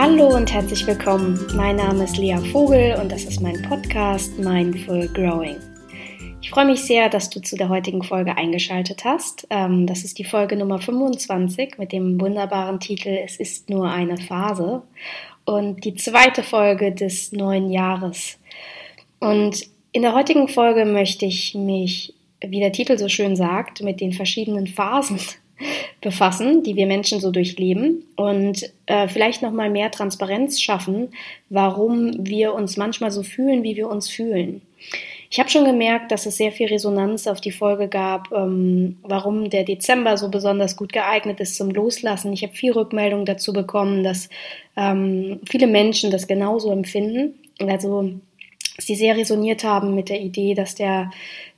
[0.00, 1.38] Hallo und herzlich willkommen.
[1.54, 5.56] Mein Name ist Lea Vogel und das ist mein Podcast Mindful Growing.
[6.40, 9.46] Ich freue mich sehr, dass du zu der heutigen Folge eingeschaltet hast.
[9.50, 14.16] Ähm, das ist die Folge Nummer 25 mit dem wunderbaren Titel Es ist nur eine
[14.16, 14.82] Phase
[15.44, 18.38] und die zweite Folge des neuen Jahres.
[19.18, 24.00] Und in der heutigen Folge möchte ich mich, wie der Titel so schön sagt, mit
[24.00, 25.18] den verschiedenen Phasen
[26.00, 31.08] befassen, die wir Menschen so durchleben und äh, vielleicht noch mal mehr Transparenz schaffen,
[31.48, 34.62] warum wir uns manchmal so fühlen, wie wir uns fühlen.
[35.30, 39.50] Ich habe schon gemerkt, dass es sehr viel Resonanz auf die Folge gab, ähm, warum
[39.50, 42.32] der Dezember so besonders gut geeignet ist zum Loslassen.
[42.32, 44.30] Ich habe viel Rückmeldung dazu bekommen, dass
[44.76, 47.34] ähm, viele Menschen das genauso empfinden.
[47.60, 48.12] Also
[48.78, 51.10] sie sehr resoniert haben mit der Idee, dass der,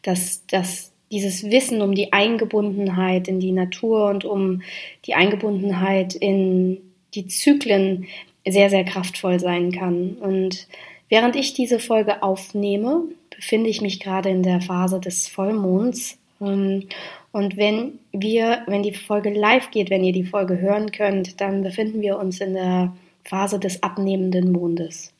[0.02, 4.62] dass, dass dieses Wissen um die Eingebundenheit in die Natur und um
[5.06, 6.78] die Eingebundenheit in
[7.14, 8.06] die Zyklen
[8.46, 10.16] sehr, sehr kraftvoll sein kann.
[10.20, 10.66] Und
[11.08, 13.02] während ich diese Folge aufnehme,
[13.34, 16.18] befinde ich mich gerade in der Phase des Vollmonds.
[16.40, 16.88] Ähm,
[17.32, 21.62] und wenn wir, wenn die Folge live geht, wenn ihr die Folge hören könnt, dann
[21.62, 22.94] befinden wir uns in der
[23.24, 25.12] Phase des abnehmenden Mondes.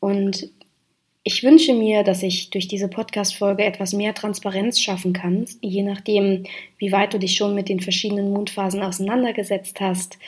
[0.00, 0.50] Und
[1.28, 6.44] ich wünsche mir, dass ich durch diese Podcast-Folge etwas mehr Transparenz schaffen kann, je nachdem,
[6.78, 10.18] wie weit du dich schon mit den verschiedenen Mondphasen auseinandergesetzt hast.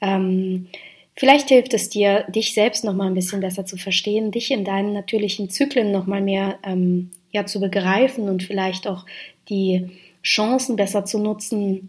[0.00, 0.66] Ähm,
[1.14, 4.64] vielleicht hilft es dir, dich selbst noch mal ein bisschen besser zu verstehen, dich in
[4.64, 9.06] deinen natürlichen Zyklen noch mal mehr ähm, ja, zu begreifen und vielleicht auch
[9.48, 9.86] die
[10.24, 11.88] Chancen besser zu nutzen,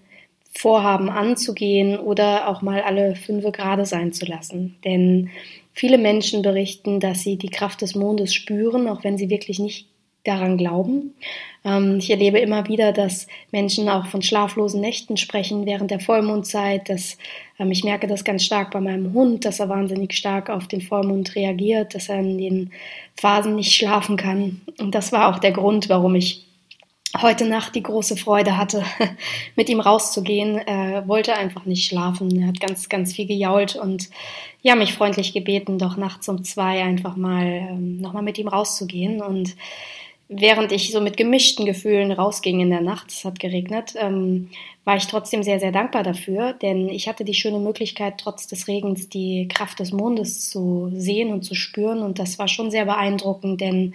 [0.52, 4.76] Vorhaben anzugehen oder auch mal alle fünf Grade sein zu lassen.
[4.86, 5.32] Denn
[5.80, 9.88] Viele Menschen berichten, dass sie die Kraft des Mondes spüren, auch wenn sie wirklich nicht
[10.26, 11.14] daran glauben.
[11.64, 16.90] Ähm, ich erlebe immer wieder, dass Menschen auch von schlaflosen Nächten sprechen während der Vollmondzeit.
[16.90, 17.18] Dass,
[17.60, 20.82] ähm, ich merke das ganz stark bei meinem Hund, dass er wahnsinnig stark auf den
[20.82, 22.72] Vollmond reagiert, dass er in den
[23.16, 24.60] Phasen nicht schlafen kann.
[24.80, 26.46] Und das war auch der Grund, warum ich
[27.18, 28.84] heute Nacht die große Freude hatte,
[29.56, 30.58] mit ihm rauszugehen.
[30.58, 32.40] Er wollte einfach nicht schlafen.
[32.42, 34.10] Er hat ganz, ganz viel gejault und
[34.62, 39.22] ja, mich freundlich gebeten, doch nachts um zwei einfach mal ähm, nochmal mit ihm rauszugehen.
[39.22, 39.56] Und
[40.28, 44.50] während ich so mit gemischten Gefühlen rausging in der Nacht, es hat geregnet, ähm,
[44.84, 48.68] war ich trotzdem sehr, sehr dankbar dafür, denn ich hatte die schöne Möglichkeit, trotz des
[48.68, 52.00] Regens die Kraft des Mondes zu sehen und zu spüren.
[52.00, 53.94] Und das war schon sehr beeindruckend, denn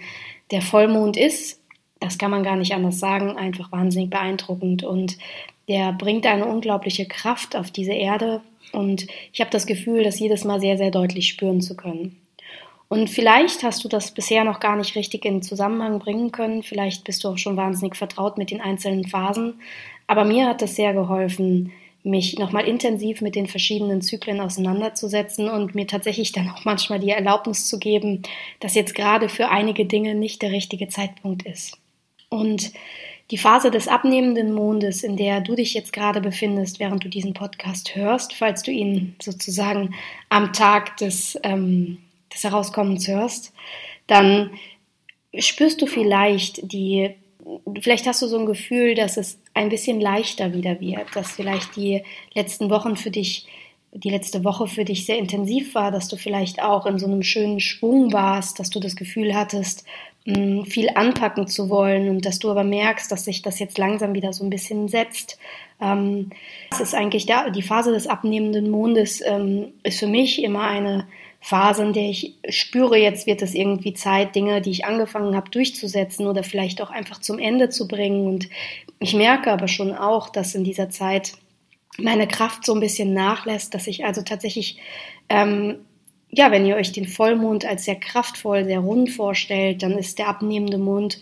[0.51, 1.59] der Vollmond ist
[1.99, 4.83] das kann man gar nicht anders sagen, einfach wahnsinnig beeindruckend.
[4.83, 5.17] Und
[5.67, 8.41] der bringt eine unglaubliche Kraft auf diese Erde.
[8.71, 12.17] Und ich habe das Gefühl, das jedes Mal sehr, sehr deutlich spüren zu können.
[12.87, 16.61] Und vielleicht hast du das bisher noch gar nicht richtig in Zusammenhang bringen können.
[16.61, 19.55] Vielleicht bist du auch schon wahnsinnig vertraut mit den einzelnen Phasen.
[20.07, 21.71] Aber mir hat das sehr geholfen,
[22.03, 27.09] mich nochmal intensiv mit den verschiedenen Zyklen auseinanderzusetzen und mir tatsächlich dann auch manchmal die
[27.09, 28.21] Erlaubnis zu geben,
[28.59, 31.79] dass jetzt gerade für einige Dinge nicht der richtige Zeitpunkt ist.
[32.29, 32.71] Und
[33.31, 37.33] die Phase des abnehmenden Mondes, in der du dich jetzt gerade befindest, während du diesen
[37.33, 39.95] Podcast hörst, falls du ihn sozusagen
[40.29, 41.97] am Tag des, ähm,
[42.33, 43.51] des Herauskommens hörst,
[44.07, 44.51] dann
[45.37, 47.15] spürst du vielleicht die,
[47.81, 51.75] vielleicht hast du so ein Gefühl, dass es ein bisschen leichter wieder wird, dass vielleicht
[51.75, 52.03] die
[52.35, 53.47] letzten Wochen für dich,
[53.91, 57.23] die letzte Woche für dich sehr intensiv war, dass du vielleicht auch in so einem
[57.23, 59.83] schönen Schwung warst, dass du das Gefühl hattest,
[60.25, 64.33] viel anpacken zu wollen und dass du aber merkst, dass sich das jetzt langsam wieder
[64.33, 65.37] so ein bisschen setzt.
[65.79, 66.31] Ähm,
[66.71, 71.05] das ist eigentlich der, die Phase des abnehmenden Mondes, ähm, ist für mich immer eine
[71.41, 75.51] Phase, in der ich spüre, jetzt wird es irgendwie Zeit, Dinge, die ich angefangen habe,
[75.51, 78.25] durchzusetzen oder vielleicht auch einfach zum Ende zu bringen.
[78.25, 78.49] Und
[78.97, 81.33] ich merke aber schon auch, dass in dieser Zeit
[81.99, 84.79] meine Kraft so ein bisschen nachlässt, dass ich also tatsächlich
[85.29, 85.85] ähm,
[86.35, 90.27] ja, wenn ihr euch den Vollmond als sehr kraftvoll, sehr rund vorstellt, dann ist der
[90.27, 91.19] abnehmende Mond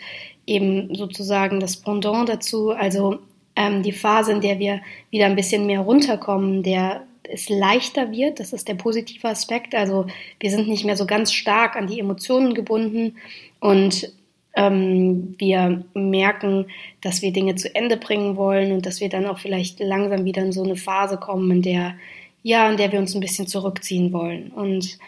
[0.48, 2.72] eben sozusagen das Pendant dazu.
[2.72, 3.20] Also
[3.56, 4.82] ähm, die Phase, in der wir
[5.12, 8.40] wieder ein bisschen mehr runterkommen, der es leichter wird.
[8.40, 9.76] Das ist der positive Aspekt.
[9.76, 10.08] Also
[10.40, 13.16] wir sind nicht mehr so ganz stark an die Emotionen gebunden
[13.60, 14.12] und
[14.56, 16.68] ähm, wir merken,
[17.02, 20.44] dass wir Dinge zu Ende bringen wollen und dass wir dann auch vielleicht langsam wieder
[20.44, 21.96] in so eine Phase kommen, in der
[22.44, 24.52] ja, in der wir uns ein bisschen zurückziehen wollen.
[24.52, 25.00] Und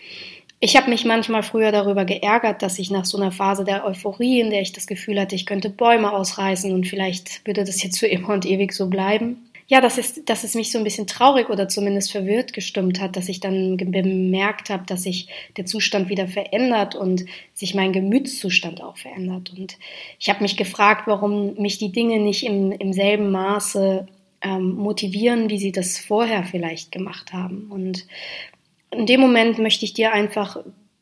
[0.59, 4.39] ich habe mich manchmal früher darüber geärgert, dass ich nach so einer Phase der Euphorie,
[4.39, 7.99] in der ich das Gefühl hatte, ich könnte Bäume ausreißen und vielleicht würde das jetzt
[7.99, 11.07] für immer und ewig so bleiben, ja, dass es, dass es mich so ein bisschen
[11.07, 15.27] traurig oder zumindest verwirrt gestimmt hat, dass ich dann bemerkt habe, dass sich
[15.57, 19.53] der Zustand wieder verändert und sich mein Gemütszustand auch verändert.
[19.57, 19.77] Und
[20.19, 24.07] ich habe mich gefragt, warum mich die Dinge nicht im, im selben Maße
[24.45, 27.67] ähm, motivieren, wie sie das vorher vielleicht gemacht haben.
[27.69, 28.05] Und
[28.91, 30.57] in dem Moment möchte ich dir einfach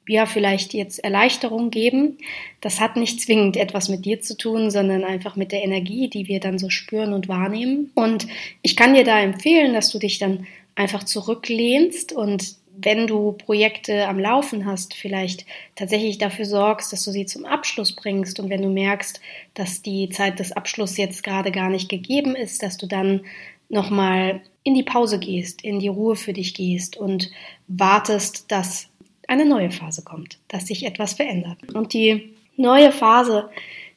[0.08, 2.18] ja, vielleicht jetzt Erleichterung geben.
[2.62, 6.28] Das hat nicht zwingend etwas mit dir zu tun, sondern einfach mit der Energie, die
[6.28, 7.92] wir dann so spüren und wahrnehmen.
[7.96, 8.28] Und
[8.62, 14.08] ich kann dir da empfehlen, dass du dich dann einfach zurücklehnst und wenn du Projekte
[14.08, 18.62] am Laufen hast, vielleicht tatsächlich dafür sorgst, dass du sie zum Abschluss bringst und wenn
[18.62, 19.22] du merkst,
[19.54, 23.22] dass die Zeit des Abschlusses jetzt gerade gar nicht gegeben ist, dass du dann
[23.70, 27.30] nochmal in die Pause gehst, in die Ruhe für dich gehst und
[27.68, 28.90] wartest, dass
[29.28, 31.58] eine neue Phase kommt, dass sich etwas verändert.
[31.74, 33.50] Und die neue Phase,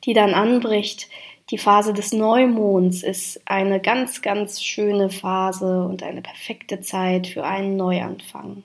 [0.05, 1.08] die dann anbricht,
[1.50, 7.44] die Phase des Neumonds ist eine ganz, ganz schöne Phase und eine perfekte Zeit für
[7.44, 8.64] einen Neuanfang.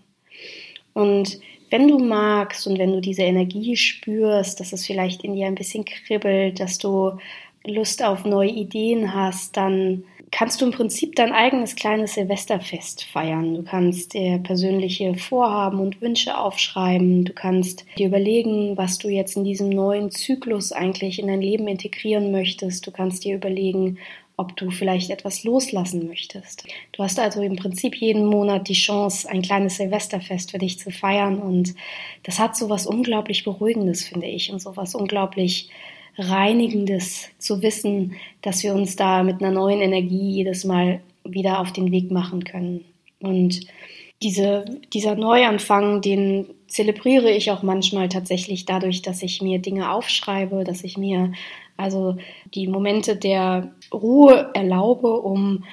[0.93, 1.39] Und
[1.69, 5.55] wenn du magst und wenn du diese Energie spürst, dass es vielleicht in dir ein
[5.55, 7.17] bisschen kribbelt, dass du
[7.65, 13.53] Lust auf neue Ideen hast, dann kannst du im Prinzip dein eigenes kleines Silvesterfest feiern.
[13.53, 17.25] Du kannst dir persönliche Vorhaben und Wünsche aufschreiben.
[17.25, 21.67] Du kannst dir überlegen, was du jetzt in diesem neuen Zyklus eigentlich in dein Leben
[21.67, 22.87] integrieren möchtest.
[22.87, 23.97] Du kannst dir überlegen,
[24.37, 26.65] ob du vielleicht etwas loslassen möchtest.
[26.93, 30.89] Du hast also im Prinzip jeden Monat die Chance, ein kleines Silvesterfest für dich zu
[30.89, 31.75] feiern und
[32.23, 35.69] das hat so was unglaublich Beruhigendes, finde ich, und so was unglaublich
[36.17, 41.71] Reinigendes zu wissen, dass wir uns da mit einer neuen Energie jedes Mal wieder auf
[41.71, 42.85] den Weg machen können.
[43.19, 43.61] Und
[44.21, 50.63] diese, dieser Neuanfang, den zelebriere ich auch manchmal tatsächlich dadurch, dass ich mir Dinge aufschreibe,
[50.63, 51.33] dass ich mir
[51.77, 52.17] also
[52.53, 55.63] die Momente der Ruhe erlaube, um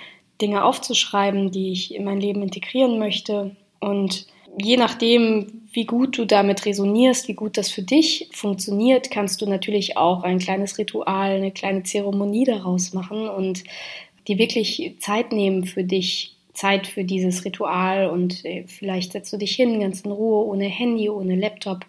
[0.40, 3.54] Dinge aufzuschreiben, die ich in mein Leben integrieren möchte.
[3.80, 4.26] Und
[4.60, 9.46] je nachdem, wie gut du damit resonierst, wie gut das für dich funktioniert, kannst du
[9.46, 13.64] natürlich auch ein kleines Ritual, eine kleine Zeremonie daraus machen und
[14.26, 19.36] dir wirklich Zeit nehmen für dich, Zeit für dieses Ritual und äh, vielleicht setzt du
[19.36, 21.84] dich hin, ganz in Ruhe, ohne Handy, ohne Laptop,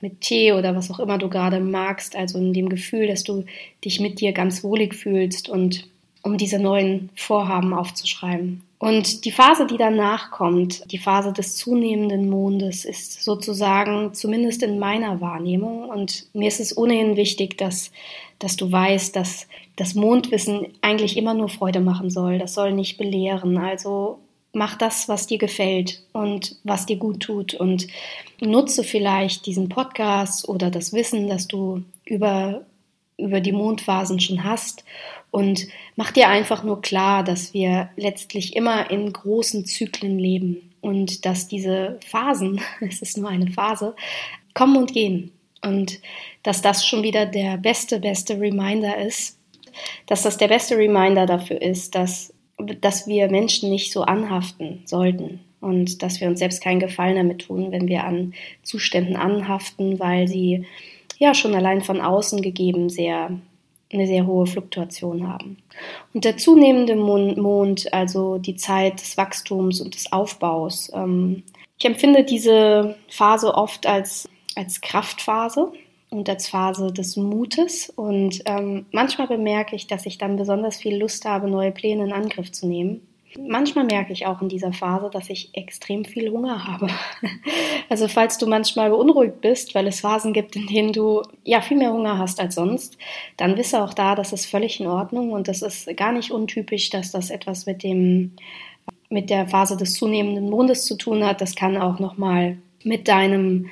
[0.00, 3.44] mit Tee oder was auch immer du gerade magst, also in dem Gefühl, dass du
[3.84, 5.88] dich mit dir ganz wohlig fühlst und
[6.22, 8.62] um diese neuen Vorhaben aufzuschreiben.
[8.78, 14.78] Und die Phase, die danach kommt, die Phase des zunehmenden Mondes, ist sozusagen zumindest in
[14.78, 15.88] meiner Wahrnehmung.
[15.88, 17.90] Und mir ist es ohnehin wichtig, dass,
[18.38, 22.38] dass du weißt, dass das Mondwissen eigentlich immer nur Freude machen soll.
[22.38, 23.58] Das soll nicht belehren.
[23.58, 24.20] Also
[24.52, 27.54] mach das, was dir gefällt und was dir gut tut.
[27.54, 27.88] Und
[28.40, 32.64] nutze vielleicht diesen Podcast oder das Wissen, das du über,
[33.18, 34.84] über die Mondphasen schon hast
[35.30, 35.66] und
[35.96, 41.48] mach dir einfach nur klar, dass wir letztlich immer in großen Zyklen leben und dass
[41.48, 43.94] diese Phasen, es ist nur eine Phase,
[44.54, 45.32] kommen und gehen.
[45.62, 46.00] Und
[46.44, 49.38] dass das schon wieder der beste, beste Reminder ist,
[50.06, 52.32] dass das der beste Reminder dafür ist, dass,
[52.80, 57.42] dass wir Menschen nicht so anhaften sollten und dass wir uns selbst keinen Gefallen damit
[57.42, 60.64] tun, wenn wir an Zuständen anhaften, weil sie
[61.18, 63.30] ja schon allein von außen gegeben sehr
[63.92, 65.56] eine sehr hohe Fluktuation haben.
[66.12, 71.42] Und der zunehmende Mond, also die Zeit des Wachstums und des Aufbaus, ähm,
[71.78, 75.72] ich empfinde diese Phase oft als, als Kraftphase
[76.10, 77.90] und als Phase des Mutes.
[77.90, 82.12] Und ähm, manchmal bemerke ich, dass ich dann besonders viel Lust habe, neue Pläne in
[82.12, 83.07] Angriff zu nehmen.
[83.36, 86.88] Manchmal merke ich auch in dieser Phase, dass ich extrem viel Hunger habe.
[87.90, 91.78] Also falls du manchmal beunruhigt bist, weil es Phasen gibt, in denen du ja viel
[91.78, 92.98] mehr Hunger hast als sonst,
[93.38, 96.90] dann wisse auch da, das ist völlig in Ordnung und das ist gar nicht untypisch,
[96.90, 98.32] dass das etwas mit dem
[99.08, 101.40] mit der Phase des zunehmenden Mondes zu tun hat.
[101.40, 103.70] Das kann auch noch mal mit deinem,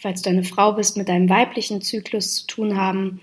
[0.00, 3.20] falls du eine Frau bist, mit deinem weiblichen Zyklus zu tun haben.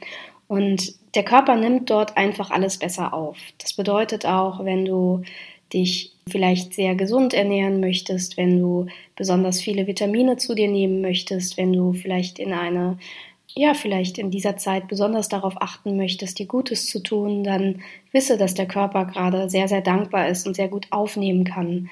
[0.48, 3.38] Und der Körper nimmt dort einfach alles besser auf.
[3.58, 5.24] Das bedeutet auch, wenn du
[5.74, 11.58] dich vielleicht sehr gesund ernähren möchtest, wenn du besonders viele Vitamine zu dir nehmen möchtest,
[11.58, 12.98] wenn du vielleicht in eine
[13.56, 18.38] ja, vielleicht in dieser Zeit besonders darauf achten möchtest, dir Gutes zu tun, dann wisse,
[18.38, 21.90] dass der Körper gerade sehr, sehr dankbar ist und sehr gut aufnehmen kann.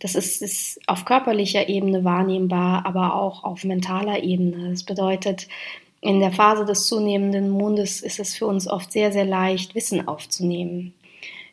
[0.00, 4.70] Das ist, ist auf körperlicher Ebene wahrnehmbar, aber auch auf mentaler Ebene.
[4.70, 5.48] Das bedeutet,
[6.00, 10.06] in der Phase des zunehmenden Mondes ist es für uns oft sehr, sehr leicht, Wissen
[10.06, 10.94] aufzunehmen.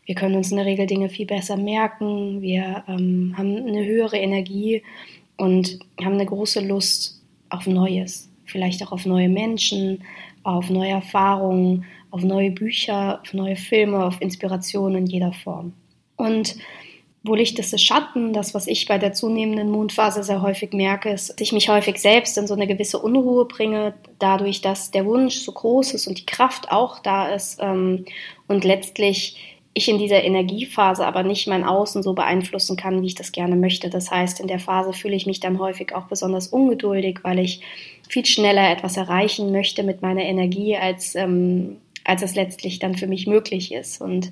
[0.05, 4.17] Wir können uns in der Regel Dinge viel besser merken, wir ähm, haben eine höhere
[4.17, 4.83] Energie
[5.37, 10.03] und haben eine große Lust auf Neues, vielleicht auch auf neue Menschen,
[10.43, 15.73] auf neue Erfahrungen, auf neue Bücher, auf neue Filme, auf Inspirationen in jeder Form.
[16.17, 16.55] Und
[17.23, 18.33] wo Licht ist, ist Schatten.
[18.33, 21.97] Das, was ich bei der zunehmenden Mondphase sehr häufig merke, ist, dass ich mich häufig
[21.97, 26.19] selbst in so eine gewisse Unruhe bringe, dadurch, dass der Wunsch so groß ist und
[26.19, 28.05] die Kraft auch da ist ähm,
[28.47, 33.15] und letztlich ich in dieser Energiephase aber nicht mein Außen so beeinflussen kann, wie ich
[33.15, 33.89] das gerne möchte.
[33.89, 37.59] Das heißt, in der Phase fühle ich mich dann häufig auch besonders ungeduldig, weil ich
[38.07, 43.07] viel schneller etwas erreichen möchte mit meiner Energie, als, ähm, als es letztlich dann für
[43.07, 44.01] mich möglich ist.
[44.01, 44.31] Und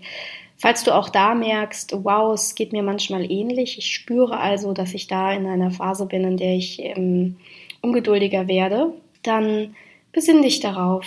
[0.55, 4.93] Falls du auch da merkst, wow, es geht mir manchmal ähnlich, ich spüre also, dass
[4.93, 7.35] ich da in einer Phase bin, in der ich ähm,
[7.81, 9.75] ungeduldiger werde, dann
[10.13, 11.05] besinn dich darauf.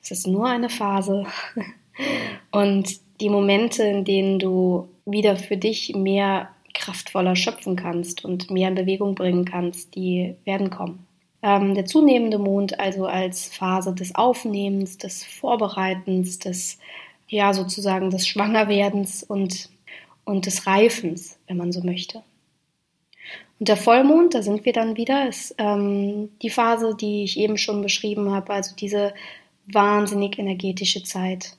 [0.00, 1.26] Es ist nur eine Phase.
[2.50, 8.68] Und die Momente, in denen du wieder für dich mehr kraftvoller schöpfen kannst und mehr
[8.68, 11.06] in Bewegung bringen kannst, die werden kommen.
[11.42, 16.78] Ähm, der zunehmende Mond also als Phase des Aufnehmens, des Vorbereitens, des
[17.26, 19.70] ja sozusagen des Schwangerwerdens und,
[20.26, 22.22] und des Reifens, wenn man so möchte.
[23.58, 27.56] Und der Vollmond, da sind wir dann wieder, ist ähm, die Phase, die ich eben
[27.56, 29.14] schon beschrieben habe, also diese
[29.66, 31.56] wahnsinnig energetische Zeit.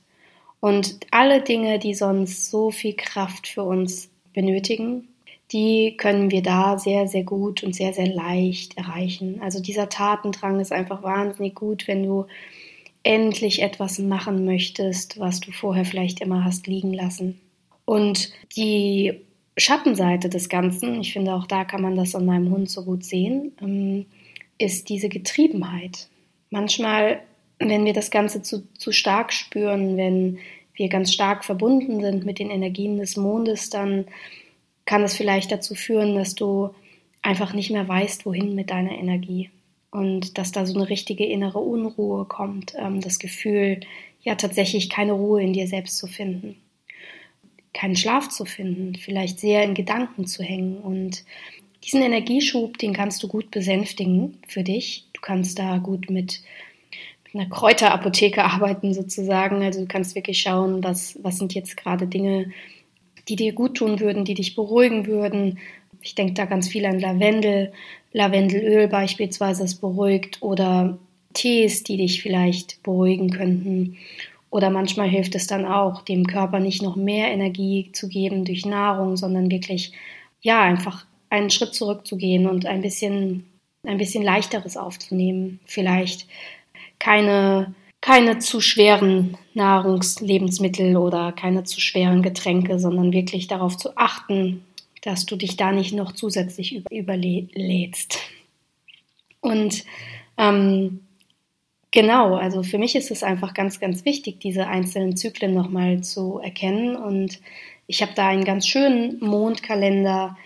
[0.60, 5.08] Und alle Dinge, die sonst so viel Kraft für uns benötigen,
[5.52, 9.40] die können wir da sehr, sehr gut und sehr, sehr leicht erreichen.
[9.40, 12.26] Also dieser Tatendrang ist einfach wahnsinnig gut, wenn du
[13.04, 17.40] endlich etwas machen möchtest, was du vorher vielleicht immer hast liegen lassen.
[17.84, 19.20] Und die
[19.56, 23.04] Schattenseite des Ganzen, ich finde auch da kann man das an meinem Hund so gut
[23.04, 24.06] sehen, ähm,
[24.58, 26.08] ist diese Getriebenheit.
[26.50, 27.20] Manchmal,
[27.58, 30.38] wenn wir das Ganze zu, zu stark spüren, wenn
[30.74, 34.06] wir ganz stark verbunden sind mit den Energien des Mondes, dann
[34.84, 36.70] kann es vielleicht dazu führen, dass du
[37.22, 39.50] einfach nicht mehr weißt, wohin mit deiner Energie.
[39.90, 43.80] Und dass da so eine richtige innere Unruhe kommt, ähm, das Gefühl,
[44.22, 46.56] ja tatsächlich keine Ruhe in dir selbst zu finden,
[47.72, 50.78] keinen Schlaf zu finden, vielleicht sehr in Gedanken zu hängen.
[50.78, 51.24] Und
[51.84, 55.06] diesen Energieschub, den kannst du gut besänftigen für dich.
[55.12, 56.42] Du kannst da gut mit
[57.38, 59.62] einer Kräuterapotheke arbeiten sozusagen.
[59.62, 62.50] Also du kannst wirklich schauen, was, was sind jetzt gerade Dinge,
[63.28, 65.58] die dir gut tun würden, die dich beruhigen würden.
[66.02, 67.72] Ich denke da ganz viel an Lavendel,
[68.12, 70.98] Lavendelöl beispielsweise, das beruhigt oder
[71.34, 73.98] Tees, die dich vielleicht beruhigen könnten.
[74.50, 78.64] Oder manchmal hilft es dann auch, dem Körper nicht noch mehr Energie zu geben durch
[78.64, 79.92] Nahrung, sondern wirklich,
[80.40, 83.44] ja, einfach einen Schritt zurückzugehen und ein bisschen,
[83.82, 85.60] ein bisschen leichteres aufzunehmen.
[85.66, 86.26] Vielleicht
[86.98, 94.64] keine, keine zu schweren Nahrungslebensmittel oder keine zu schweren Getränke, sondern wirklich darauf zu achten,
[95.02, 98.18] dass du dich da nicht noch zusätzlich über, überlädst.
[99.40, 99.84] Und
[100.36, 101.00] ähm,
[101.92, 106.38] genau, also für mich ist es einfach ganz, ganz wichtig, diese einzelnen Zyklen nochmal zu
[106.38, 106.96] erkennen.
[106.96, 107.40] Und
[107.86, 110.36] ich habe da einen ganz schönen Mondkalender,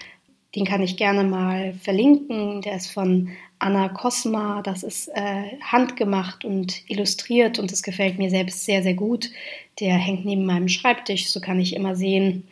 [0.54, 2.62] den kann ich gerne mal verlinken.
[2.62, 4.62] Der ist von Anna Cosma.
[4.62, 9.30] Das ist äh, handgemacht und illustriert und das gefällt mir selbst sehr, sehr gut.
[9.78, 12.48] Der hängt neben meinem Schreibtisch, so kann ich immer sehen,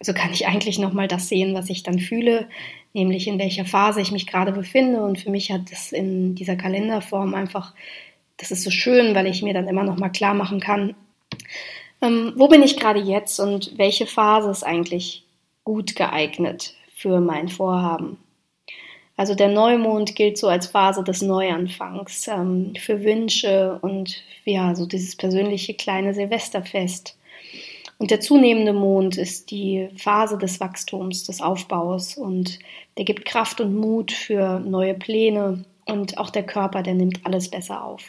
[0.00, 2.48] so kann ich eigentlich nochmal das sehen, was ich dann fühle,
[2.92, 5.02] nämlich in welcher Phase ich mich gerade befinde.
[5.02, 7.74] Und für mich hat das in dieser Kalenderform einfach,
[8.36, 10.94] das ist so schön, weil ich mir dann immer nochmal klar machen kann,
[12.00, 15.24] ähm, wo bin ich gerade jetzt und welche Phase ist eigentlich
[15.64, 18.18] gut geeignet für mein Vorhaben.
[19.16, 24.86] Also der Neumond gilt so als Phase des Neuanfangs ähm, für Wünsche und ja, so
[24.86, 27.16] dieses persönliche kleine Silvesterfest.
[27.98, 32.58] Und der zunehmende Mond ist die Phase des Wachstums, des Aufbaus und
[32.96, 37.48] der gibt Kraft und Mut für neue Pläne und auch der Körper, der nimmt alles
[37.48, 38.02] besser auf.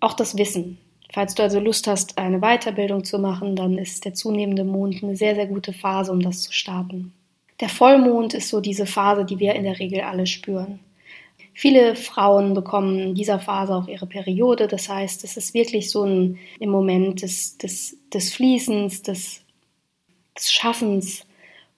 [0.00, 0.78] Auch das Wissen.
[1.12, 5.14] Falls du also Lust hast, eine Weiterbildung zu machen, dann ist der zunehmende Mond eine
[5.14, 7.12] sehr, sehr gute Phase, um das zu starten.
[7.60, 10.80] Der Vollmond ist so diese Phase, die wir in der Regel alle spüren.
[11.54, 14.68] Viele Frauen bekommen in dieser Phase auch ihre Periode.
[14.68, 19.42] Das heißt, es ist wirklich so ein im Moment des, des, des Fließens, des,
[20.36, 21.26] des Schaffens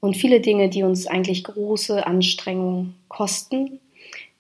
[0.00, 3.81] und viele Dinge, die uns eigentlich große Anstrengungen kosten,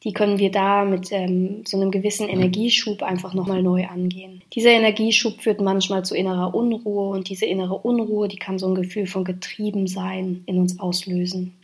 [0.04, 4.42] die können wir da mit ähm, so einem gewissen Energieschub einfach nochmal neu angehen.
[4.52, 8.74] Dieser Energieschub führt manchmal zu innerer Unruhe und diese innere Unruhe, die kann so ein
[8.74, 11.54] Gefühl von Getriebensein in uns auslösen.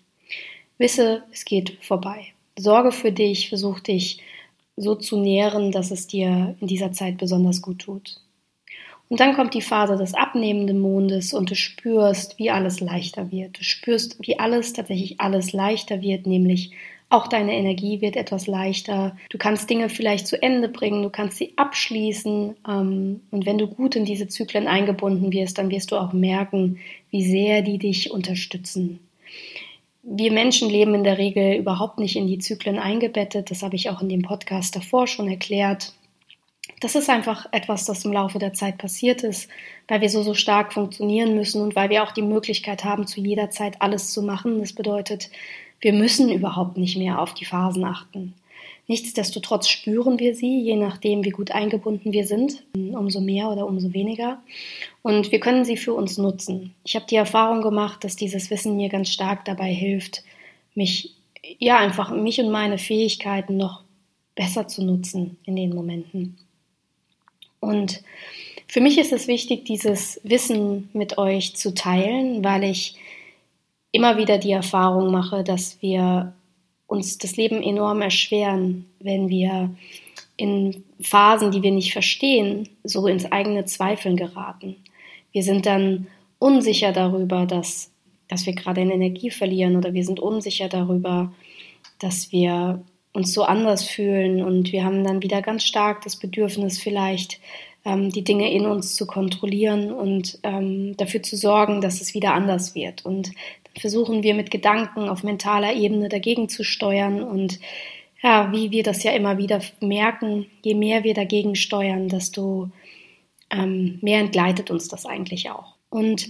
[0.78, 4.20] Wisse, es geht vorbei sorge für dich, versuch dich
[4.76, 8.20] so zu nähren, dass es dir in dieser Zeit besonders gut tut.
[9.08, 13.58] Und dann kommt die Phase des abnehmenden Mondes und du spürst, wie alles leichter wird.
[13.58, 16.70] Du spürst, wie alles, tatsächlich alles leichter wird, nämlich
[17.12, 19.16] Auch deine Energie wird etwas leichter.
[19.30, 22.54] Du kannst Dinge vielleicht zu Ende bringen, du kannst sie abschließen.
[22.68, 26.78] Ähm, und wenn du gut in diese Zyklen eingebunden wirst, dann wirst du auch merken,
[27.10, 29.00] wie sehr die dich unterstützen.
[30.04, 33.50] Wir Menschen leben in der Regel überhaupt nicht in die Zyklen eingebettet.
[33.50, 35.92] Das habe ich auch in dem Podcast davor schon erklärt.
[36.78, 39.50] Das ist einfach etwas, das im Laufe der Zeit passiert ist,
[39.88, 43.20] weil wir so, so stark funktionieren müssen und weil wir auch die Möglichkeit haben, zu
[43.20, 44.60] jeder Zeit alles zu machen.
[44.60, 45.28] Das bedeutet,
[45.80, 48.34] wir müssen überhaupt nicht mehr auf die Phasen achten.
[48.90, 53.92] Nichtsdestotrotz spüren wir sie, je nachdem, wie gut eingebunden wir sind, umso mehr oder umso
[53.92, 54.42] weniger.
[55.02, 56.74] Und wir können sie für uns nutzen.
[56.84, 60.24] Ich habe die Erfahrung gemacht, dass dieses Wissen mir ganz stark dabei hilft,
[60.74, 61.14] mich,
[61.60, 63.84] ja, einfach mich und meine Fähigkeiten noch
[64.34, 66.36] besser zu nutzen in den Momenten.
[67.60, 68.02] Und
[68.66, 72.96] für mich ist es wichtig, dieses Wissen mit euch zu teilen, weil ich
[73.92, 76.32] immer wieder die Erfahrung mache, dass wir
[76.86, 79.70] uns das Leben enorm erschweren, wenn wir
[80.36, 84.76] in Phasen, die wir nicht verstehen, so ins eigene Zweifeln geraten.
[85.32, 86.06] Wir sind dann
[86.38, 87.92] unsicher darüber, dass,
[88.28, 91.32] dass wir gerade in Energie verlieren oder wir sind unsicher darüber,
[91.98, 92.82] dass wir
[93.12, 97.40] uns so anders fühlen und wir haben dann wieder ganz stark das Bedürfnis vielleicht
[97.84, 102.34] ähm, die Dinge in uns zu kontrollieren und ähm, dafür zu sorgen, dass es wieder
[102.34, 103.04] anders wird.
[103.04, 103.32] Und
[103.78, 107.58] versuchen wir mit Gedanken auf mentaler Ebene dagegen zu steuern und
[108.22, 112.68] ja, wie wir das ja immer wieder merken, je mehr wir dagegen steuern, desto
[113.50, 115.74] ähm, mehr entgleitet uns das eigentlich auch.
[115.88, 116.28] Und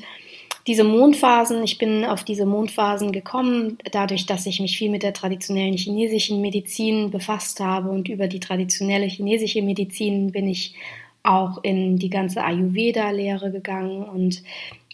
[0.67, 5.15] diese Mondphasen, ich bin auf diese Mondphasen gekommen, dadurch, dass ich mich viel mit der
[5.15, 10.75] traditionellen chinesischen Medizin befasst habe und über die traditionelle chinesische Medizin bin ich
[11.23, 14.43] auch in die ganze Ayurveda-Lehre gegangen und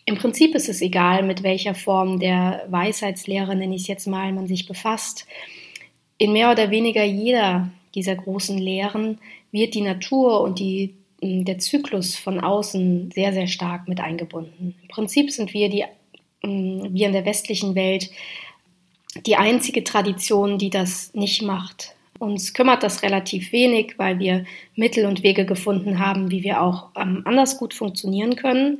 [0.06, 4.32] im Prinzip ist es egal, mit welcher Form der Weisheitslehre, nenne ich es jetzt mal,
[4.32, 5.26] man sich befasst.
[6.16, 9.18] In mehr oder weniger jeder dieser großen Lehren
[9.50, 14.76] wird die Natur und die, der Zyklus von außen sehr, sehr stark mit eingebunden.
[14.80, 15.84] Im Prinzip sind wir, die,
[16.42, 18.08] wir in der westlichen Welt
[19.26, 21.96] die einzige Tradition, die das nicht macht.
[22.20, 24.44] Uns kümmert das relativ wenig, weil wir
[24.76, 28.78] Mittel und Wege gefunden haben, wie wir auch ähm, anders gut funktionieren können.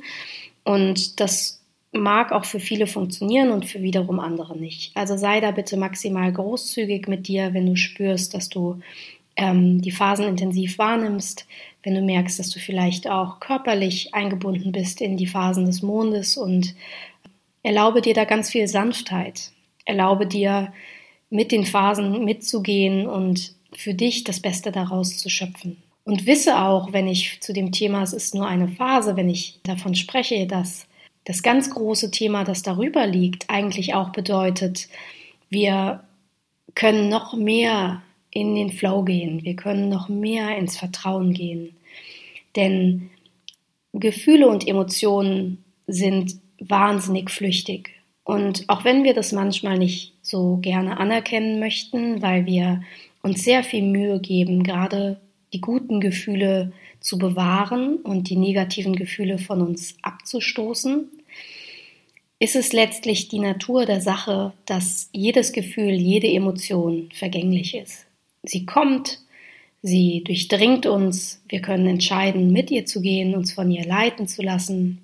[0.67, 1.61] Und das
[1.93, 4.91] mag auch für viele funktionieren und für wiederum andere nicht.
[4.97, 8.81] Also sei da bitte maximal großzügig mit dir, wenn du spürst, dass du
[9.37, 11.47] ähm, die Phasen intensiv wahrnimmst,
[11.83, 16.35] wenn du merkst, dass du vielleicht auch körperlich eingebunden bist in die Phasen des Mondes
[16.35, 16.75] und
[17.63, 19.51] erlaube dir da ganz viel Sanftheit.
[19.85, 20.73] Erlaube dir,
[21.29, 25.77] mit den Phasen mitzugehen und für dich das Beste daraus zu schöpfen.
[26.07, 29.59] Und wisse auch, wenn ich zu dem Thema, es ist nur eine Phase, wenn ich
[29.63, 30.87] davon spreche, dass
[31.25, 34.87] das ganz große Thema, das darüber liegt, eigentlich auch bedeutet,
[35.49, 36.05] wir
[36.75, 41.75] können noch mehr in den Flow gehen, wir können noch mehr ins Vertrauen gehen.
[42.55, 43.09] Denn
[43.91, 47.89] Gefühle und Emotionen sind wahnsinnig flüchtig.
[48.23, 52.81] Und auch wenn wir das manchmal nicht so gerne anerkennen möchten, weil wir
[53.23, 55.19] uns sehr viel Mühe geben, gerade
[55.53, 61.09] die guten Gefühle zu bewahren und die negativen Gefühle von uns abzustoßen,
[62.39, 68.05] ist es letztlich die Natur der Sache, dass jedes Gefühl, jede Emotion vergänglich ist.
[68.43, 69.19] Sie kommt,
[69.81, 74.43] sie durchdringt uns, wir können entscheiden, mit ihr zu gehen, uns von ihr leiten zu
[74.43, 74.99] lassen,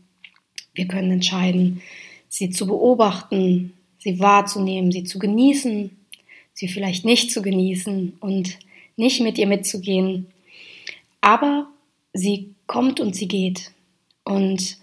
[0.76, 1.82] wir können entscheiden,
[2.30, 5.92] sie zu beobachten, sie wahrzunehmen, sie zu genießen,
[6.54, 8.60] sie vielleicht nicht zu genießen und
[8.96, 10.28] nicht mit ihr mitzugehen
[11.24, 11.68] aber
[12.12, 13.72] sie kommt und sie geht.
[14.26, 14.78] Und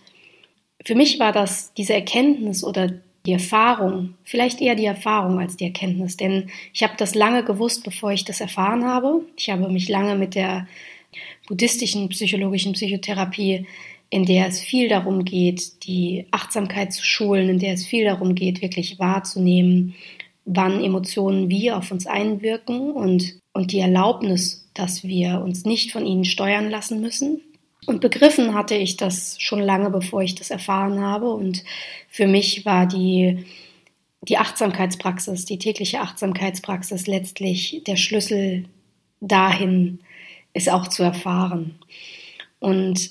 [0.85, 2.95] für mich war das diese Erkenntnis oder
[3.27, 7.85] die Erfahrung, vielleicht eher die Erfahrung als die Erkenntnis, denn ich habe das lange gewusst,
[7.85, 9.21] bevor ich das erfahren habe.
[9.37, 10.67] Ich habe mich lange mit der
[11.47, 13.67] buddhistischen psychologischen Psychotherapie,
[14.09, 18.35] in der es viel darum geht, die Achtsamkeit zu schulen, in der es viel darum
[18.35, 19.95] geht, wirklich wahrzunehmen,
[20.47, 26.07] wann Emotionen wie auf uns einwirken und, und die Erlaubnis dass wir uns nicht von
[26.07, 27.41] ihnen steuern lassen müssen.
[27.87, 31.31] Und begriffen hatte ich das schon lange, bevor ich das erfahren habe.
[31.31, 31.65] Und
[32.09, 33.45] für mich war die,
[34.23, 38.67] die Achtsamkeitspraxis, die tägliche Achtsamkeitspraxis letztlich der Schlüssel
[39.21, 40.01] dahin,
[40.53, 41.79] es auch zu erfahren.
[42.59, 43.11] Und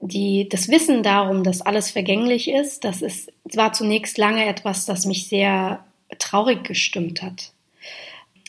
[0.00, 5.06] die, das Wissen darum, dass alles vergänglich ist, das ist, war zunächst lange etwas, das
[5.06, 5.84] mich sehr
[6.18, 7.52] traurig gestimmt hat.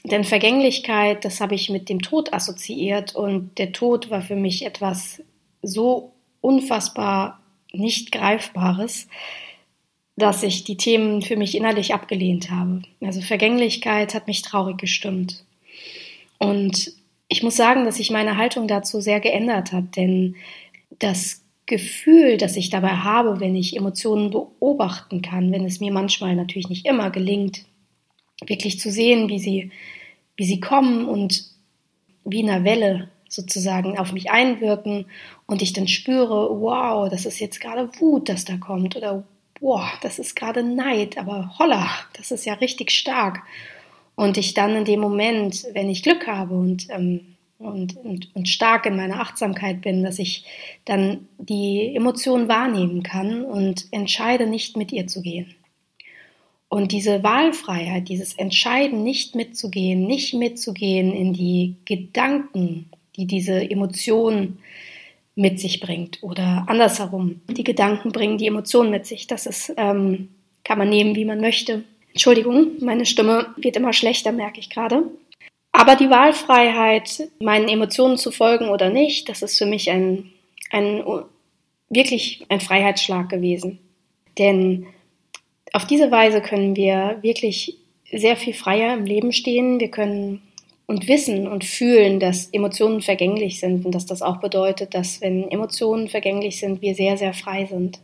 [0.03, 4.65] Denn Vergänglichkeit, das habe ich mit dem Tod assoziiert und der Tod war für mich
[4.65, 5.21] etwas
[5.61, 7.39] so unfassbar
[7.71, 9.07] nicht Greifbares,
[10.17, 12.81] dass ich die Themen für mich innerlich abgelehnt habe.
[13.01, 15.45] Also Vergänglichkeit hat mich traurig gestimmt.
[16.37, 16.93] Und
[17.27, 20.35] ich muss sagen, dass sich meine Haltung dazu sehr geändert hat, denn
[20.99, 26.35] das Gefühl, das ich dabei habe, wenn ich Emotionen beobachten kann, wenn es mir manchmal
[26.35, 27.65] natürlich nicht immer gelingt,
[28.45, 29.71] wirklich zu sehen, wie sie,
[30.35, 31.45] wie sie kommen und
[32.25, 35.05] wie in einer Welle sozusagen auf mich einwirken
[35.45, 39.23] und ich dann spüre, wow, das ist jetzt gerade Wut, das da kommt oder
[39.61, 43.43] wow, das ist gerade Neid, aber holla, das ist ja richtig stark.
[44.15, 47.21] Und ich dann in dem Moment, wenn ich Glück habe und, ähm,
[47.57, 50.45] und, und, und stark in meiner Achtsamkeit bin, dass ich
[50.85, 55.55] dann die Emotion wahrnehmen kann und entscheide, nicht mit ihr zu gehen.
[56.73, 64.57] Und diese Wahlfreiheit, dieses Entscheiden, nicht mitzugehen, nicht mitzugehen in die Gedanken, die diese Emotion
[65.35, 67.41] mit sich bringt oder andersherum.
[67.49, 69.27] Die Gedanken bringen die Emotion mit sich.
[69.27, 70.29] Das ist, ähm,
[70.63, 71.83] kann man nehmen, wie man möchte.
[72.11, 75.03] Entschuldigung, meine Stimme wird immer schlechter, merke ich gerade.
[75.73, 80.31] Aber die Wahlfreiheit, meinen Emotionen zu folgen oder nicht, das ist für mich ein,
[80.69, 81.03] ein
[81.89, 83.79] wirklich ein Freiheitsschlag gewesen.
[84.37, 84.87] Denn
[85.73, 87.77] auf diese Weise können wir wirklich
[88.11, 89.79] sehr viel freier im Leben stehen.
[89.79, 90.41] Wir können
[90.85, 95.49] und wissen und fühlen, dass Emotionen vergänglich sind und dass das auch bedeutet, dass wenn
[95.49, 97.99] Emotionen vergänglich sind, wir sehr, sehr frei sind.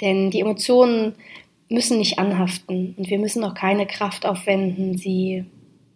[0.00, 1.14] Denn die Emotionen
[1.68, 5.44] müssen nicht anhaften und wir müssen auch keine Kraft aufwenden, sie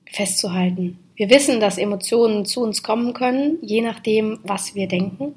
[0.04, 0.98] festzuhalten.
[1.16, 5.34] Wir wissen, dass Emotionen zu uns kommen können, je nachdem, was wir denken.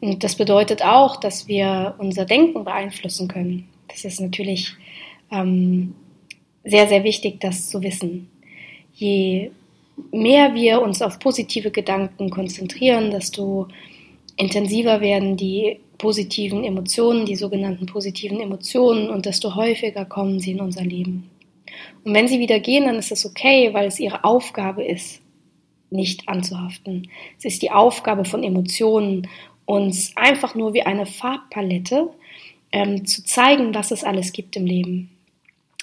[0.00, 3.68] Und das bedeutet auch, dass wir unser Denken beeinflussen können.
[3.88, 4.74] Das ist natürlich
[5.30, 5.94] ähm,
[6.64, 8.28] sehr, sehr wichtig, das zu wissen.
[8.92, 9.50] Je
[10.12, 13.68] mehr wir uns auf positive Gedanken konzentrieren, desto
[14.36, 20.60] intensiver werden die positiven Emotionen, die sogenannten positiven Emotionen, und desto häufiger kommen sie in
[20.60, 21.30] unser Leben.
[22.04, 25.20] Und wenn sie wieder gehen, dann ist es okay, weil es ihre Aufgabe ist,
[25.90, 27.08] nicht anzuhaften.
[27.38, 29.28] Es ist die Aufgabe von Emotionen,
[29.64, 32.10] uns einfach nur wie eine Farbpalette
[32.74, 35.08] ähm, zu zeigen, was es alles gibt im Leben.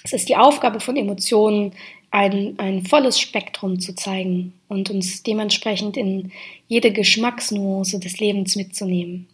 [0.04, 1.72] Es ist die Aufgabe von Emotionen,
[2.10, 6.32] ein, ein volles Spektrum zu zeigen und uns dementsprechend in
[6.68, 9.26] jede Geschmacksnuance des Lebens mitzunehmen.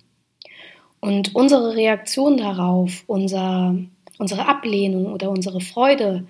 [1.00, 3.74] Und unsere Reaktion darauf, unser,
[4.18, 6.28] unsere Ablehnung oder unsere Freude,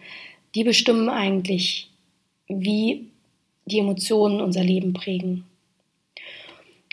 [0.55, 1.91] die bestimmen eigentlich,
[2.49, 3.09] wie
[3.67, 5.45] die Emotionen unser Leben prägen.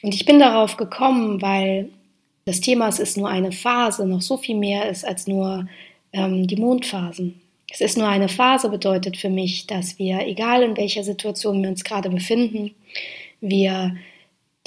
[0.04, 1.89] Und ich bin darauf gekommen, weil
[2.45, 5.67] das Thema es ist nur eine Phase, noch so viel mehr ist als nur
[6.13, 7.41] ähm, die Mondphasen.
[7.71, 11.69] Es ist nur eine Phase, bedeutet für mich, dass wir, egal in welcher Situation wir
[11.69, 12.75] uns gerade befinden,
[13.41, 13.95] wir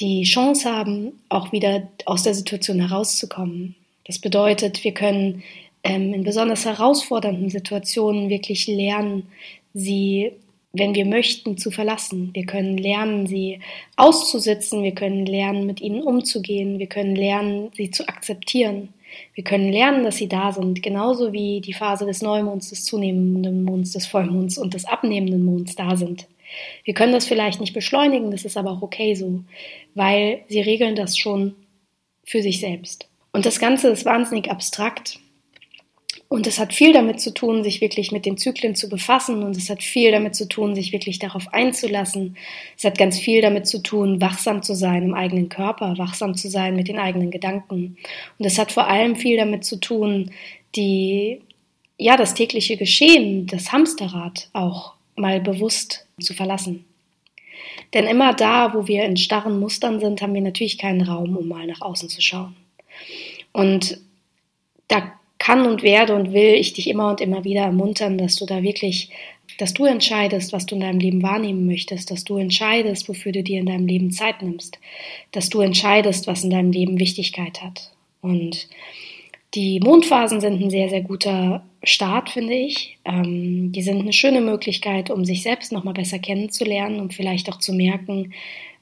[0.01, 3.77] die Chance haben, auch wieder aus der Situation herauszukommen.
[4.07, 5.43] Das bedeutet, wir können
[5.85, 9.29] ähm, in besonders herausfordernden Situationen wirklich lernen,
[9.73, 10.33] sie,
[10.73, 12.31] wenn wir möchten, zu verlassen.
[12.35, 13.61] Wir können lernen, sie
[13.97, 18.93] auszusitzen, wir können lernen, mit ihnen umzugehen, wir können lernen, sie zu akzeptieren.
[19.35, 23.65] Wir können lernen, dass sie da sind, genauso wie die Phase des Neumonds, des zunehmenden
[23.65, 26.27] Monds, des Vollmonds und des abnehmenden Monds da sind.
[26.85, 29.41] Wir können das vielleicht nicht beschleunigen, das ist aber auch okay so,
[29.95, 31.55] weil sie regeln das schon
[32.25, 33.09] für sich selbst.
[33.33, 35.21] Und das Ganze ist wahnsinnig abstrakt.
[36.29, 39.57] Und es hat viel damit zu tun, sich wirklich mit den Zyklen zu befassen und
[39.57, 42.37] es hat viel damit zu tun, sich wirklich darauf einzulassen.
[42.77, 46.51] Es hat ganz viel damit zu tun, wachsam zu sein im eigenen Körper, wachsam zu
[46.51, 47.97] sein mit den eigenen Gedanken.
[48.39, 50.31] Und es hat vor allem viel damit zu tun,
[50.77, 51.41] die,
[51.97, 56.85] ja, das tägliche Geschehen, das Hamsterrad auch mal bewusst zu verlassen.
[57.95, 61.49] Denn immer da, wo wir in starren Mustern sind, haben wir natürlich keinen Raum, um
[61.49, 62.55] mal nach außen zu schauen.
[63.53, 63.99] Und
[64.89, 68.45] da kann und werde und will ich dich immer und immer wieder ermuntern, dass du
[68.45, 69.09] da wirklich,
[69.57, 73.43] dass du entscheidest, was du in deinem Leben wahrnehmen möchtest, dass du entscheidest, wofür du
[73.43, 74.79] dir in deinem Leben Zeit nimmst,
[75.33, 77.93] dass du entscheidest, was in deinem Leben Wichtigkeit hat.
[78.21, 78.69] Und
[79.55, 82.99] die Mondphasen sind ein sehr, sehr guter Start, finde ich.
[83.07, 87.59] Ähm, die sind eine schöne Möglichkeit, um sich selbst nochmal besser kennenzulernen, um vielleicht auch
[87.59, 88.35] zu merken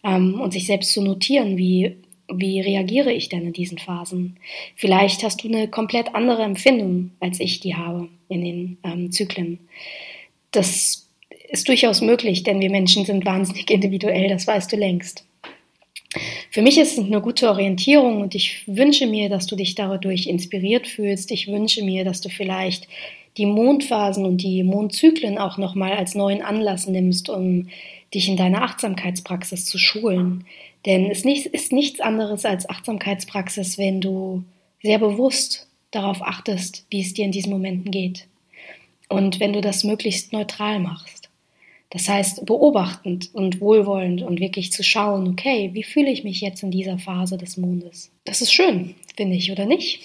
[0.03, 1.95] ähm, und sich selbst zu notieren, wie
[2.33, 4.37] wie reagiere ich denn in diesen Phasen?
[4.75, 9.59] Vielleicht hast du eine komplett andere Empfindung, als ich die habe in den ähm, Zyklen.
[10.51, 11.09] Das
[11.49, 15.25] ist durchaus möglich, denn wir Menschen sind wahnsinnig individuell, das weißt du längst.
[16.51, 20.27] Für mich ist es eine gute Orientierung und ich wünsche mir, dass du dich dadurch
[20.27, 21.31] inspiriert fühlst.
[21.31, 22.89] Ich wünsche mir, dass du vielleicht
[23.37, 27.69] die Mondphasen und die Mondzyklen auch nochmal als neuen Anlass nimmst, um
[28.15, 30.47] dich in deiner Achtsamkeitspraxis zu schulen.
[30.87, 34.45] Denn es ist nichts anderes als Achtsamkeitspraxis, wenn du
[34.83, 38.29] sehr bewusst darauf achtest, wie es dir in diesen Momenten geht.
[39.09, 41.29] Und wenn du das möglichst neutral machst.
[41.91, 46.63] Das heißt, beobachtend und wohlwollend und wirklich zu schauen, okay, wie fühle ich mich jetzt
[46.63, 48.11] in dieser Phase des Mondes?
[48.25, 50.01] Das ist schön, finde ich, oder nicht?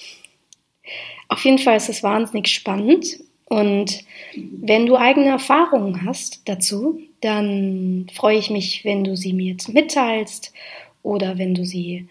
[1.28, 3.20] Auf jeden Fall ist es wahnsinnig spannend.
[3.46, 4.04] Und
[4.36, 9.70] wenn du eigene Erfahrungen hast dazu, dann freue ich mich, wenn du sie mir jetzt
[9.70, 10.54] mitteilst
[11.04, 12.08] oder wenn du sie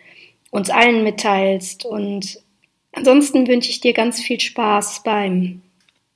[0.50, 1.84] uns allen mitteilst.
[1.84, 2.40] Und
[2.92, 5.62] ansonsten wünsche ich dir ganz viel Spaß beim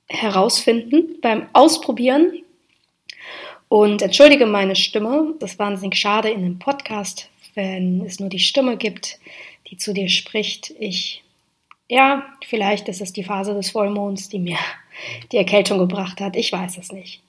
[0.07, 2.41] Herausfinden, beim Ausprobieren.
[3.67, 8.39] Und entschuldige meine Stimme, das ist wahnsinnig schade in einem Podcast, wenn es nur die
[8.39, 9.19] Stimme gibt,
[9.69, 10.73] die zu dir spricht.
[10.79, 11.23] Ich,
[11.89, 14.57] ja, vielleicht ist es die Phase des Vollmonds, die mir
[15.31, 16.35] die Erkältung gebracht hat.
[16.35, 17.21] Ich weiß es nicht.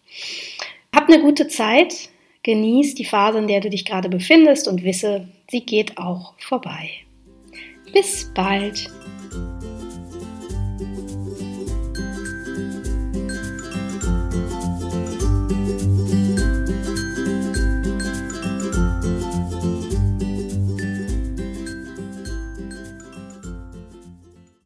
[0.97, 2.09] Hab eine gute Zeit,
[2.43, 6.89] genieß die Phase, in der du dich gerade befindest und wisse, sie geht auch vorbei.
[7.93, 8.91] Bis bald.